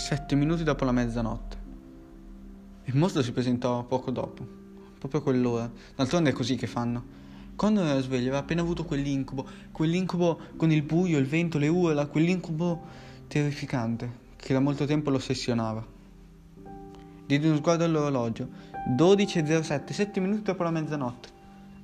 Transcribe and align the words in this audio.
sette 0.00 0.34
minuti 0.34 0.64
dopo 0.64 0.84
la 0.84 0.92
mezzanotte. 0.92 1.58
Il 2.84 2.96
mostro 2.96 3.22
si 3.22 3.32
presentò 3.32 3.84
poco 3.84 4.10
dopo, 4.10 4.44
proprio 4.98 5.20
quell'ora. 5.20 5.70
D'altronde 5.94 6.30
è 6.30 6.32
così 6.32 6.56
che 6.56 6.66
fanno. 6.66 7.18
Quando 7.54 7.82
era 7.82 8.00
sveglio 8.00 8.28
aveva 8.28 8.38
appena 8.38 8.62
avuto 8.62 8.84
quell'incubo, 8.84 9.46
quell'incubo 9.70 10.40
con 10.56 10.72
il 10.72 10.82
buio, 10.82 11.18
il 11.18 11.26
vento, 11.26 11.58
le 11.58 11.68
urla, 11.68 12.06
quell'incubo 12.06 12.80
terrificante 13.28 14.28
che 14.36 14.54
da 14.54 14.60
molto 14.60 14.86
tempo 14.86 15.10
lo 15.10 15.16
ossessionava. 15.16 15.86
Diede 17.26 17.46
uno 17.46 17.58
sguardo 17.58 17.84
all'orologio. 17.84 18.48
12.07, 18.96 19.92
7 19.92 20.18
minuti 20.20 20.42
dopo 20.42 20.62
la 20.62 20.70
mezzanotte. 20.70 21.28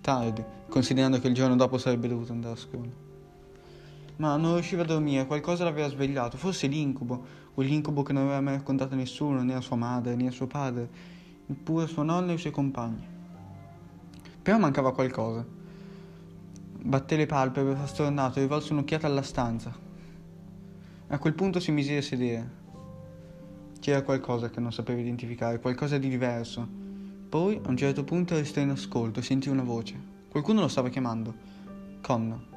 Tardi, 0.01 0.43
considerando 0.71 1.21
che 1.21 1.29
il 1.29 1.35
giorno 1.35 1.55
dopo 1.55 1.77
sarebbe 1.77 2.09
dovuto 2.09 2.33
andare 2.33 2.55
a 2.55 2.57
scuola. 2.57 3.05
Ma 4.17 4.37
non 4.37 4.55
riusciva 4.55 4.83
a 4.83 4.87
dormire, 4.87 5.27
qualcosa 5.27 5.65
l'aveva 5.65 5.89
svegliato, 5.89 6.39
forse 6.39 6.67
l'incubo, 6.67 7.45
quell'incubo 7.57 8.03
che 8.03 8.13
non 8.13 8.25
aveva 8.25 8.43
mai 8.43 8.57
raccontato 8.57 8.93
a 8.93 8.99
nessuno, 8.99 9.43
né 9.43 9.55
a 9.55 9.63
sua 9.63 9.77
madre, 9.77 10.15
né 10.15 10.27
a 10.27 10.31
suo 10.31 10.47
padre, 10.47 10.91
neppure 11.47 11.85
a 11.85 11.87
sua 11.87 12.03
nonna 12.03 12.29
e 12.29 12.33
ai 12.33 12.39
suoi 12.39 12.53
compagni. 12.53 13.03
Però 14.43 14.59
mancava 14.59 14.93
qualcosa. 14.93 15.43
Batté 16.83 17.17
le 17.17 17.25
palpebre, 17.25 17.75
frastornato, 17.75 18.41
rivolse 18.41 18.75
un'occhiata 18.75 19.07
alla 19.07 19.23
stanza. 19.23 19.75
A 21.07 21.19
quel 21.19 21.33
punto 21.33 21.59
si 21.59 21.73
mise 21.73 21.97
a 21.97 22.03
sedere. 22.03 22.51
C'era 23.81 24.03
qualcosa 24.03 24.51
che 24.51 24.61
non 24.61 24.71
sapeva 24.71 25.01
identificare, 25.01 25.59
qualcosa 25.59 25.97
di 25.97 26.11
diverso. 26.11 26.69
Poi, 27.27 27.59
a 27.65 27.71
un 27.71 27.77
certo 27.79 28.05
punto, 28.05 28.35
restò 28.35 28.61
in 28.61 28.69
ascolto 28.69 29.21
e 29.21 29.23
sentì 29.23 29.49
una 29.49 29.63
voce. 29.63 29.99
Qualcuno 30.29 30.61
lo 30.61 30.69
stava 30.69 30.91
chiamando. 30.91 31.35
Connor. 32.03 32.56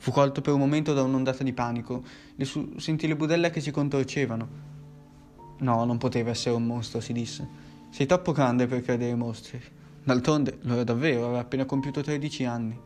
Fu 0.00 0.12
colto 0.12 0.40
per 0.40 0.54
un 0.54 0.60
momento 0.60 0.94
da 0.94 1.02
un'ondata 1.02 1.44
di 1.44 1.52
panico. 1.52 2.02
Le 2.34 2.46
su- 2.46 2.72
sentì 2.78 3.06
le 3.06 3.16
budella 3.16 3.50
che 3.50 3.60
si 3.60 3.70
contorcevano. 3.70 4.48
No, 5.58 5.84
non 5.84 5.98
poteva 5.98 6.30
essere 6.30 6.54
un 6.54 6.64
mostro, 6.64 7.00
si 7.00 7.12
disse. 7.12 7.46
Sei 7.90 8.06
troppo 8.06 8.32
grande 8.32 8.66
per 8.66 8.80
credere 8.80 9.10
ai 9.10 9.16
mostri. 9.18 9.60
D'altronde 10.02 10.56
lo 10.62 10.72
era 10.72 10.84
davvero, 10.84 11.26
aveva 11.26 11.40
appena 11.40 11.66
compiuto 11.66 12.00
13 12.00 12.44
anni. 12.46 12.80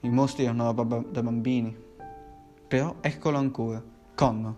I 0.00 0.08
mostri 0.10 0.44
erano 0.44 0.64
roba 0.64 1.02
da 1.10 1.22
bambini. 1.22 1.74
Però 2.68 2.96
eccolo 3.00 3.38
ancora, 3.38 3.82
Connor. 4.14 4.54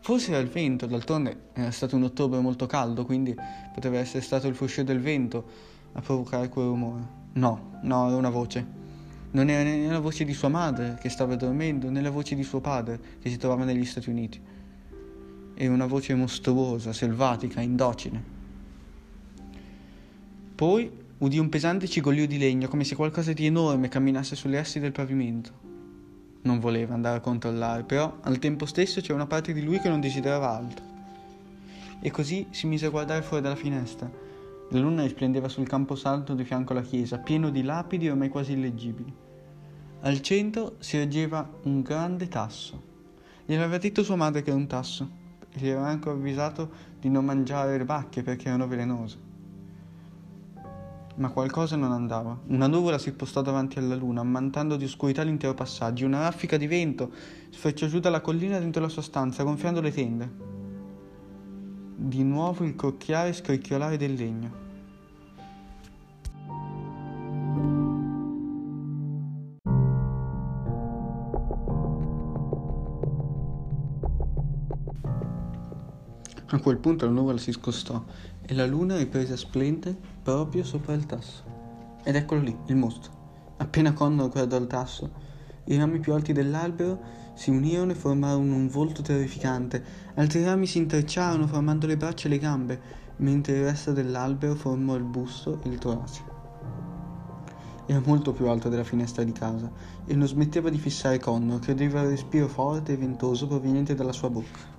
Forse 0.00 0.32
era 0.32 0.40
il 0.40 0.48
vento, 0.48 0.86
d'altronde 0.86 1.50
era 1.52 1.70
stato 1.70 1.94
un 1.94 2.02
ottobre 2.02 2.40
molto 2.40 2.66
caldo, 2.66 3.04
quindi 3.04 3.32
poteva 3.72 3.98
essere 3.98 4.20
stato 4.20 4.48
il 4.48 4.56
fruscio 4.56 4.82
del 4.82 5.00
vento 5.00 5.44
a 5.92 6.00
provocare 6.00 6.48
quel 6.48 6.66
rumore. 6.66 7.02
No, 7.34 7.78
no, 7.82 8.08
era 8.08 8.16
una 8.16 8.30
voce. 8.30 8.85
Non 9.36 9.50
era 9.50 9.62
né 9.62 9.86
la 9.86 10.00
voce 10.00 10.24
di 10.24 10.32
sua 10.32 10.48
madre 10.48 10.98
che 11.00 11.08
stava 11.08 11.36
dormendo, 11.36 11.90
né 11.90 12.00
la 12.00 12.10
voce 12.10 12.34
di 12.34 12.42
suo 12.42 12.60
padre 12.60 12.98
che 13.20 13.28
si 13.28 13.36
trovava 13.36 13.64
negli 13.64 13.84
Stati 13.84 14.10
Uniti. 14.10 14.40
Era 15.54 15.72
una 15.72 15.86
voce 15.86 16.14
mostruosa, 16.14 16.92
selvatica, 16.92 17.60
indocile. 17.60 18.34
Poi 20.54 21.04
Udì 21.18 21.38
un 21.38 21.48
pesante 21.48 21.88
cigoglio 21.88 22.26
di 22.26 22.36
legno, 22.36 22.68
come 22.68 22.84
se 22.84 22.94
qualcosa 22.94 23.32
di 23.32 23.46
enorme 23.46 23.88
camminasse 23.88 24.36
sulle 24.36 24.58
assi 24.58 24.80
del 24.80 24.92
pavimento. 24.92 25.50
Non 26.42 26.58
voleva 26.58 26.92
andare 26.92 27.16
a 27.16 27.20
controllare, 27.20 27.84
però 27.84 28.18
al 28.20 28.38
tempo 28.38 28.66
stesso 28.66 29.00
c'era 29.00 29.14
una 29.14 29.26
parte 29.26 29.54
di 29.54 29.62
lui 29.62 29.80
che 29.80 29.88
non 29.88 29.98
desiderava 29.98 30.50
altro. 30.50 30.84
E 32.02 32.10
così 32.10 32.48
si 32.50 32.66
mise 32.66 32.84
a 32.84 32.90
guardare 32.90 33.22
fuori 33.22 33.42
dalla 33.42 33.56
finestra. 33.56 34.10
La 34.68 34.78
luna 34.78 35.04
risplendeva 35.04 35.48
sul 35.48 35.66
camposanto 35.66 36.34
di 36.34 36.44
fianco 36.44 36.72
alla 36.72 36.82
chiesa, 36.82 37.16
pieno 37.16 37.48
di 37.48 37.62
lapidi 37.62 38.10
ormai 38.10 38.28
quasi 38.28 38.52
illeggibili. 38.52 39.10
Al 40.00 40.20
centro 40.20 40.76
si 40.78 40.96
reggeva 40.96 41.48
un 41.62 41.82
grande 41.82 42.28
tasso. 42.28 42.82
Gli 43.44 43.54
aveva 43.54 43.78
detto 43.78 44.02
sua 44.02 44.16
madre 44.16 44.42
che 44.42 44.50
era 44.50 44.58
un 44.58 44.66
tasso 44.66 45.10
e 45.50 45.58
gli 45.58 45.68
aveva 45.68 45.86
anche 45.86 46.08
avvisato 46.08 46.70
di 47.00 47.08
non 47.08 47.24
mangiare 47.24 47.78
le 47.78 47.84
bacche 47.84 48.22
perché 48.22 48.48
erano 48.48 48.66
velenose 48.66 49.26
ma 51.16 51.30
qualcosa 51.30 51.76
non 51.76 51.92
andava. 51.92 52.38
Una 52.48 52.66
nuvola 52.66 52.98
si 52.98 53.10
spostò 53.10 53.42
davanti 53.42 53.78
alla 53.78 53.94
luna, 53.94 54.20
ammantando 54.20 54.76
di 54.76 54.84
oscurità 54.84 55.22
l'intero 55.22 55.54
passaggio. 55.54 56.06
Una 56.06 56.20
raffica 56.20 56.56
di 56.56 56.66
vento 56.66 57.10
sfrecciò 57.50 57.86
giù 57.86 58.00
dalla 58.00 58.20
collina 58.20 58.58
dentro 58.58 58.82
la 58.82 58.88
sua 58.88 59.02
stanza, 59.02 59.42
gonfiando 59.42 59.80
le 59.80 59.92
tende. 59.92 60.30
Di 61.96 62.22
nuovo 62.22 62.64
il 62.64 62.76
crocchiare 62.76 63.30
e 63.30 63.32
scricchiolare 63.32 63.96
del 63.96 64.14
legno. 64.14 64.64
A 76.48 76.60
quel 76.60 76.78
punto 76.78 77.06
la 77.06 77.10
nuvola 77.10 77.38
si 77.38 77.50
scostò 77.50 78.04
e 78.40 78.54
la 78.54 78.66
luna 78.66 78.96
riprese 78.96 79.32
a 79.32 79.36
splendere 79.36 79.96
proprio 80.22 80.62
sopra 80.62 80.94
il 80.94 81.04
tasso. 81.04 81.42
Ed 82.04 82.14
eccolo 82.14 82.40
lì, 82.40 82.56
il 82.66 82.76
mostro. 82.76 83.10
Appena 83.56 83.92
Connor 83.92 84.30
guardò 84.30 84.56
il 84.56 84.68
tasso, 84.68 85.10
i 85.64 85.76
rami 85.76 85.98
più 85.98 86.12
alti 86.12 86.32
dell'albero 86.32 87.00
si 87.34 87.50
unirono 87.50 87.90
e 87.90 87.96
formarono 87.96 88.54
un 88.54 88.68
volto 88.68 89.02
terrificante. 89.02 89.82
Altri 90.14 90.44
rami 90.44 90.66
si 90.66 90.78
intrecciarono 90.78 91.48
formando 91.48 91.88
le 91.88 91.96
braccia 91.96 92.26
e 92.26 92.30
le 92.30 92.38
gambe, 92.38 92.80
mentre 93.16 93.56
il 93.56 93.64
resto 93.64 93.92
dell'albero 93.92 94.54
formò 94.54 94.94
il 94.94 95.02
busto 95.02 95.58
e 95.64 95.68
il 95.68 95.78
torace. 95.78 96.22
Era 97.86 98.02
molto 98.04 98.32
più 98.32 98.46
alto 98.46 98.68
della 98.68 98.84
finestra 98.84 99.24
di 99.24 99.32
casa 99.32 99.68
e 100.04 100.14
non 100.14 100.28
smetteva 100.28 100.70
di 100.70 100.78
fissare 100.78 101.18
Connor, 101.18 101.58
che 101.58 101.72
udeva 101.72 102.02
il 102.02 102.10
respiro 102.10 102.46
forte 102.46 102.92
e 102.92 102.96
ventoso 102.96 103.48
proveniente 103.48 103.96
dalla 103.96 104.12
sua 104.12 104.30
bocca. 104.30 104.75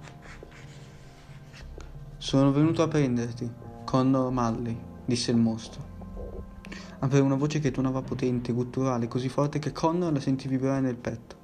Sono 2.27 2.51
venuto 2.51 2.83
a 2.83 2.89
prenderti, 2.89 3.49
Connor 3.85 4.29
Malley, 4.33 4.77
disse 5.05 5.31
il 5.31 5.37
mostro. 5.37 5.81
Aveva 6.99 7.23
una 7.23 7.37
voce 7.37 7.59
che 7.59 7.71
tuonava 7.71 8.01
potente, 8.01 8.51
gutturale, 8.51 9.07
così 9.07 9.29
forte 9.29 9.59
che 9.59 9.71
Connor 9.71 10.11
la 10.11 10.19
sentì 10.19 10.49
vibrare 10.49 10.81
nel 10.81 10.97
petto. 10.97 11.37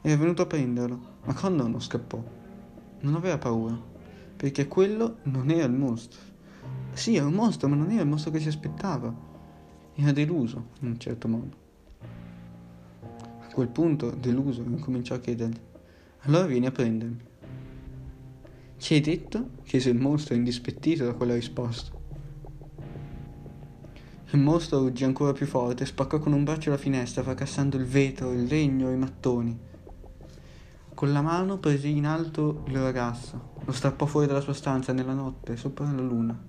Era 0.00 0.16
venuto 0.16 0.40
a 0.40 0.46
prenderlo, 0.46 0.98
ma 1.26 1.34
Connor 1.34 1.68
non 1.68 1.82
scappò. 1.82 2.24
Non 3.00 3.16
aveva 3.16 3.36
paura, 3.36 3.78
perché 4.34 4.66
quello 4.66 5.18
non 5.24 5.50
era 5.50 5.66
il 5.66 5.74
mostro. 5.74 6.20
Sì, 6.94 7.16
era 7.16 7.26
un 7.26 7.34
mostro, 7.34 7.68
ma 7.68 7.76
non 7.76 7.90
era 7.90 8.00
il 8.00 8.08
mostro 8.08 8.30
che 8.30 8.40
si 8.40 8.48
aspettava. 8.48 9.14
Era 9.94 10.12
deluso, 10.12 10.68
in 10.80 10.88
un 10.88 10.98
certo 10.98 11.28
modo. 11.28 11.56
A 13.42 13.52
quel 13.52 13.68
punto, 13.68 14.08
deluso, 14.08 14.62
incominciò 14.62 15.16
a 15.16 15.18
chiedergli: 15.18 15.60
Allora 16.20 16.46
vieni 16.46 16.64
a 16.64 16.70
prendermi. 16.72 17.27
Chi 18.78 18.94
hai 18.94 19.00
detto? 19.00 19.50
chiese 19.64 19.90
il 19.90 19.98
mostro 19.98 20.34
indispettito 20.34 21.04
da 21.04 21.12
quella 21.12 21.34
risposta. 21.34 21.90
Il 24.30 24.38
mostro 24.38 24.78
ruggì 24.78 25.02
ancora 25.02 25.32
più 25.32 25.46
forte 25.46 25.82
e 25.82 25.86
spaccò 25.86 26.20
con 26.20 26.32
un 26.32 26.44
braccio 26.44 26.70
la 26.70 26.76
finestra, 26.76 27.24
fracassando 27.24 27.76
il 27.76 27.84
vetro, 27.84 28.30
il 28.30 28.44
legno 28.44 28.90
i 28.92 28.96
mattoni. 28.96 29.58
Con 30.94 31.12
la 31.12 31.20
mano 31.22 31.58
prese 31.58 31.88
in 31.88 32.06
alto 32.06 32.62
il 32.68 32.78
ragazzo, 32.78 33.50
lo 33.64 33.72
strappò 33.72 34.06
fuori 34.06 34.28
dalla 34.28 34.40
sua 34.40 34.54
stanza 34.54 34.92
nella 34.92 35.12
notte, 35.12 35.56
sopra 35.56 35.90
la 35.90 36.00
luna. 36.00 36.40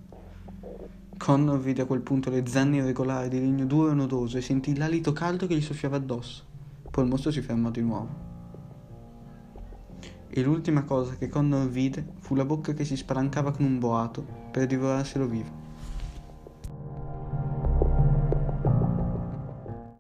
Connor 1.17 1.59
vide 1.59 1.81
a 1.81 1.85
quel 1.85 2.01
punto 2.01 2.29
le 2.29 2.45
zanne 2.45 2.77
irregolari 2.77 3.29
di 3.29 3.39
legno 3.39 3.65
duro 3.65 3.89
e 3.89 3.95
nodoso 3.95 4.37
e 4.37 4.41
sentì 4.41 4.77
l'alito 4.77 5.13
caldo 5.13 5.47
che 5.47 5.55
gli 5.55 5.61
soffiava 5.61 5.95
addosso. 5.95 6.43
Poi 6.89 7.03
il 7.03 7.09
mostro 7.09 7.31
si 7.31 7.41
fermò 7.41 7.71
di 7.71 7.81
nuovo 7.81 8.28
e 10.29 10.41
l'ultima 10.41 10.83
cosa 10.83 11.15
che 11.15 11.27
Connor 11.27 11.67
vide 11.67 12.05
fu 12.19 12.35
la 12.35 12.45
bocca 12.45 12.73
che 12.73 12.85
si 12.85 12.95
spalancava 12.95 13.51
con 13.51 13.65
un 13.65 13.79
boato 13.79 14.25
per 14.51 14.67
divorarselo 14.67 15.27
vivo. 15.27 15.68